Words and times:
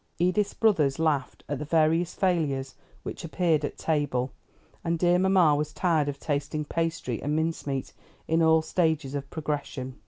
Edith's 0.17 0.55
brothers 0.55 0.97
laughed 0.97 1.43
at 1.47 1.59
the 1.59 1.63
various 1.65 2.15
failures 2.15 2.73
which 3.03 3.23
appeared 3.23 3.63
at 3.63 3.77
table, 3.77 4.31
and 4.83 4.97
dear 4.97 5.19
mamma 5.19 5.55
was 5.55 5.73
tired 5.73 6.09
of 6.09 6.19
tasting 6.19 6.65
pastry 6.65 7.21
and 7.21 7.35
mince 7.35 7.67
meat 7.67 7.93
in 8.27 8.41
all 8.41 8.63
stages 8.63 9.13
of 9.13 9.29
progression. 9.29 9.99